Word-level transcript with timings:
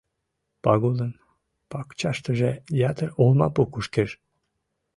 Пагулын 0.63 1.11
пакчаштыже 1.69 2.51
ятыр 2.89 3.09
олмапу 3.23 3.63
кушкеш. 3.73 4.09